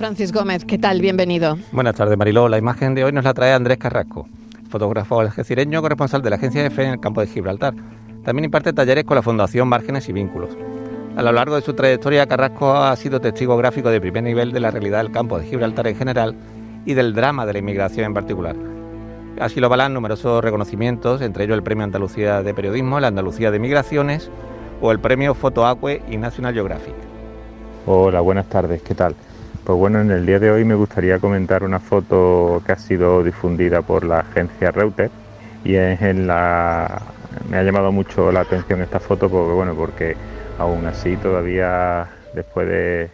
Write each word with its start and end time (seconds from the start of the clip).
Francis 0.00 0.32
Gómez, 0.32 0.64
¿qué 0.64 0.78
tal? 0.78 1.02
Bienvenido. 1.02 1.58
Buenas 1.72 1.94
tardes, 1.94 2.16
Mariló. 2.16 2.48
La 2.48 2.56
imagen 2.56 2.94
de 2.94 3.04
hoy 3.04 3.12
nos 3.12 3.22
la 3.22 3.34
trae 3.34 3.52
Andrés 3.52 3.76
Carrasco, 3.76 4.26
fotógrafo 4.70 5.20
algecireño, 5.20 5.82
corresponsal 5.82 6.22
de 6.22 6.30
la 6.30 6.36
agencia 6.36 6.64
EFE 6.64 6.84
en 6.84 6.90
el 6.92 7.00
campo 7.00 7.20
de 7.20 7.26
Gibraltar. 7.26 7.74
También 8.24 8.46
imparte 8.46 8.72
talleres 8.72 9.04
con 9.04 9.16
la 9.16 9.22
Fundación 9.22 9.68
Márgenes 9.68 10.08
y 10.08 10.14
Vínculos. 10.14 10.56
A 11.18 11.22
lo 11.22 11.32
largo 11.32 11.54
de 11.54 11.60
su 11.60 11.74
trayectoria, 11.74 12.26
Carrasco 12.26 12.72
ha 12.72 12.96
sido 12.96 13.20
testigo 13.20 13.58
gráfico 13.58 13.90
de 13.90 14.00
primer 14.00 14.22
nivel 14.22 14.52
de 14.52 14.60
la 14.60 14.70
realidad 14.70 15.02
del 15.02 15.12
campo 15.12 15.38
de 15.38 15.44
Gibraltar 15.44 15.86
en 15.86 15.96
general 15.96 16.34
y 16.86 16.94
del 16.94 17.12
drama 17.12 17.44
de 17.44 17.52
la 17.52 17.58
inmigración 17.58 18.06
en 18.06 18.14
particular. 18.14 18.56
Así 19.38 19.60
lo 19.60 19.66
avalan 19.66 19.92
numerosos 19.92 20.42
reconocimientos, 20.42 21.20
entre 21.20 21.44
ellos 21.44 21.58
el 21.58 21.62
Premio 21.62 21.84
Andalucía 21.84 22.42
de 22.42 22.54
Periodismo, 22.54 23.00
la 23.00 23.08
Andalucía 23.08 23.50
de 23.50 23.58
Migraciones 23.58 24.30
o 24.80 24.92
el 24.92 24.98
Premio 24.98 25.34
Fotoacue 25.34 26.00
y 26.08 26.16
National 26.16 26.54
Geographic. 26.54 26.94
Hola, 27.84 28.22
buenas 28.22 28.46
tardes, 28.46 28.80
¿qué 28.80 28.94
tal? 28.94 29.14
Pues 29.64 29.78
bueno, 29.78 30.00
en 30.00 30.10
el 30.10 30.24
día 30.24 30.38
de 30.38 30.50
hoy 30.50 30.64
me 30.64 30.74
gustaría 30.74 31.18
comentar 31.18 31.64
una 31.64 31.80
foto 31.80 32.62
que 32.64 32.72
ha 32.72 32.76
sido 32.78 33.22
difundida 33.22 33.82
por 33.82 34.04
la 34.04 34.20
agencia 34.20 34.70
Reuters 34.70 35.12
y 35.64 35.74
es 35.74 36.00
en 36.00 36.26
la 36.26 37.12
me 37.48 37.58
ha 37.58 37.62
llamado 37.62 37.92
mucho 37.92 38.32
la 38.32 38.40
atención 38.40 38.80
esta 38.80 39.00
foto 39.00 39.28
porque 39.28 39.52
bueno, 39.52 39.74
porque 39.76 40.16
aún 40.56 40.86
así 40.86 41.16
todavía 41.18 42.08
después 42.32 42.68
de 42.68 43.10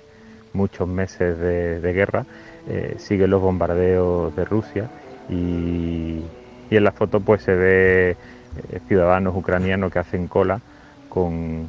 muchos 0.53 0.87
meses 0.89 1.39
de, 1.39 1.93
guerra 1.93 2.25
eh, 2.69 2.95
siguen 2.99 3.31
los 3.31 3.43
bombardeos 3.43 4.35
de 4.37 4.45
Rusia 4.45 4.89
y, 5.29 6.23
en 6.71 6.85
la 6.85 6.93
foto 6.93 7.21
pues 7.21 7.43
se 7.43 7.55
ve 7.55 8.11
eh, 8.11 8.81
ciudadanos 8.87 9.35
ucranianos 9.35 9.93
que 9.93 9.99
hacen 9.99 10.29
cola 10.29 10.61
con, 11.09 11.67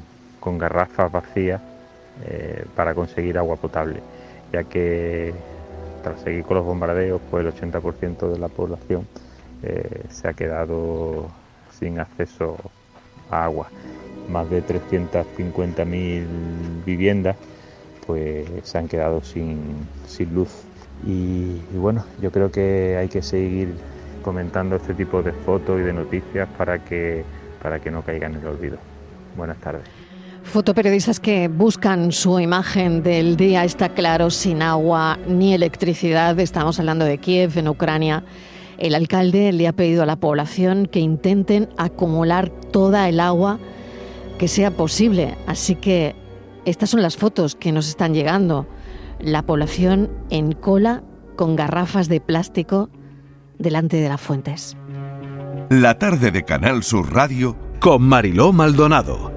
garrafas 0.60 1.12
vacías 1.12 1.62
eh, 2.26 2.64
para 2.76 2.94
conseguir 2.94 3.38
agua 3.38 3.58
potable 3.58 4.02
ya 4.52 4.64
que 4.64 5.34
tras 6.04 6.20
seguir 6.22 6.44
con 6.44 6.58
los 6.58 6.66
bombardeos, 6.66 7.22
pues 7.30 7.46
el 7.46 7.54
80% 7.54 8.32
de 8.32 8.40
la 8.40 8.48
población 8.48 9.06
eh, 9.64 10.04
se 10.10 10.28
ha 10.28 10.34
quedado 10.34 11.28
sin 11.80 12.00
acceso 12.00 12.58
a 13.30 13.44
agua. 13.46 13.68
Más 14.30 14.50
de 14.50 14.62
350.000 14.62 16.26
viviendas 16.86 17.38
pues 18.08 18.48
se 18.64 18.78
han 18.78 18.88
quedado 18.88 19.22
sin, 19.22 19.56
luz. 20.34 20.50
Y, 21.06 21.60
bueno, 21.78 22.04
yo 22.22 22.32
creo 22.32 22.50
que 22.50 22.98
hay 22.98 23.10
que 23.10 23.22
seguir 23.22 23.70
comentando 24.24 24.78
este 24.78 24.94
tipo 24.94 25.22
de 25.22 25.32
fotos 25.32 25.80
y 25.80 25.84
de 25.84 25.94
noticias 25.94 26.48
para 26.58 26.80
que, 26.80 27.24
para 27.62 27.80
que 27.80 27.92
no 27.92 28.02
caigan 28.02 28.34
en 28.34 28.42
el 28.42 28.48
olvido. 28.48 28.78
Buenas 29.36 29.58
tardes. 29.58 30.07
Fotoperiodistas 30.48 31.20
que 31.20 31.50
buscan 31.50 32.14
su 32.14 32.40
imagen 32.40 33.04
del 33.04 33.36
día, 33.36 33.66
está 33.66 33.90
claro, 33.90 34.30
sin 34.30 34.62
agua 34.62 35.20
ni 35.28 35.54
electricidad. 35.54 36.40
Estamos 36.40 36.80
hablando 36.80 37.04
de 37.04 37.18
Kiev, 37.18 37.58
en 37.58 37.68
Ucrania. 37.68 38.24
El 38.78 38.96
alcalde 38.96 39.52
le 39.52 39.68
ha 39.68 39.74
pedido 39.74 40.04
a 40.04 40.06
la 40.06 40.16
población 40.16 40.86
que 40.86 41.00
intenten 41.00 41.68
acumular 41.78 42.50
toda 42.72 43.10
el 43.10 43.20
agua 43.20 43.60
que 44.40 44.48
sea 44.48 44.72
posible. 44.72 45.38
Así 45.48 45.76
que 45.76 46.16
estas 46.64 46.92
son 46.92 47.02
las 47.02 47.18
fotos 47.18 47.56
que 47.56 47.74
nos 47.74 47.90
están 47.90 48.14
llegando. 48.14 48.66
La 49.20 49.46
población 49.46 50.10
en 50.30 50.54
cola 50.54 51.04
con 51.36 51.58
garrafas 51.58 52.08
de 52.08 52.22
plástico 52.22 52.90
delante 53.60 53.98
de 53.98 54.08
las 54.08 54.22
fuentes. 54.22 54.78
La 55.70 56.00
tarde 56.00 56.32
de 56.32 56.46
Canal 56.46 56.84
Sur 56.84 57.14
Radio 57.14 57.58
con 57.82 58.02
Mariló 58.04 58.54
Maldonado 58.54 59.37